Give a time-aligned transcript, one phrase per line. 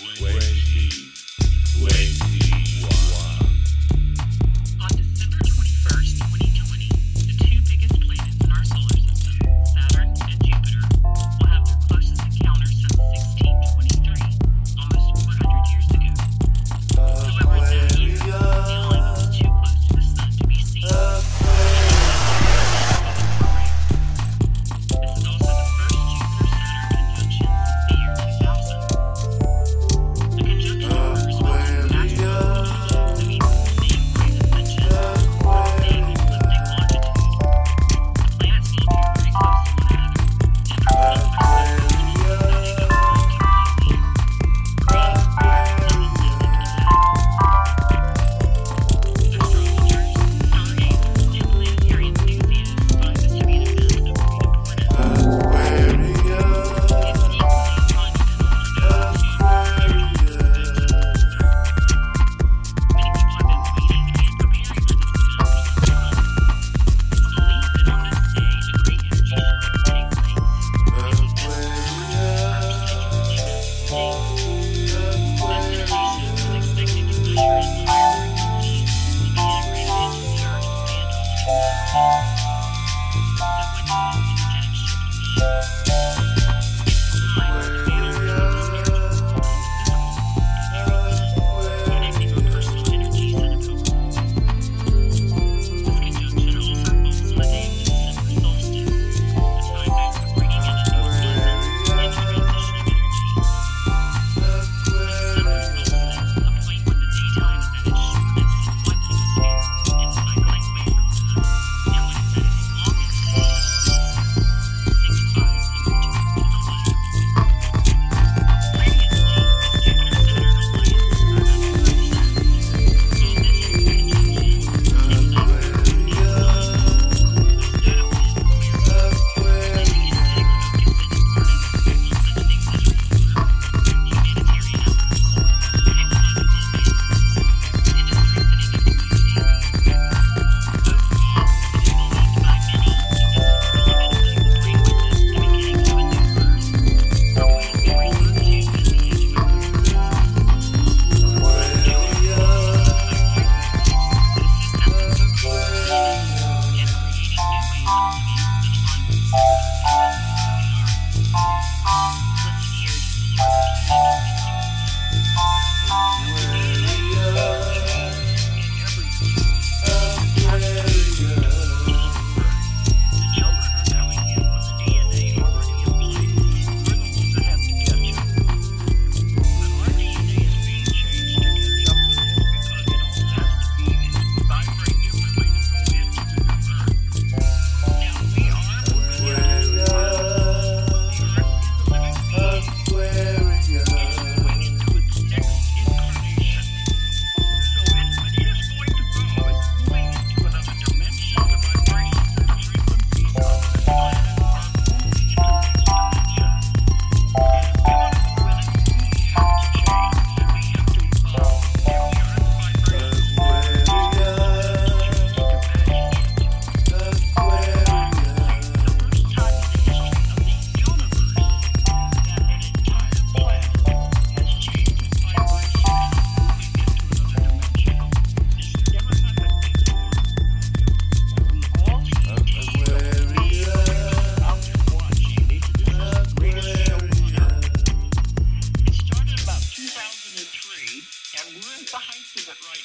[0.00, 0.47] Wait.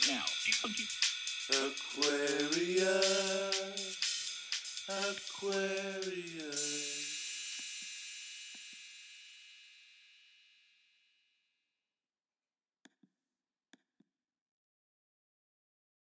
[0.10, 0.24] now.
[1.50, 3.23] Aquarius.